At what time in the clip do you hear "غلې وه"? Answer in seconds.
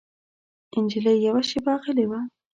1.83-2.19